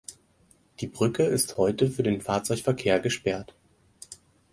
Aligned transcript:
Die 0.79 0.87
Brücke 0.87 1.21
ist 1.25 1.57
heute 1.57 1.87
für 1.91 2.01
den 2.01 2.21
Fahrzeugverkehr 2.21 2.99
gesperrt. 2.99 3.53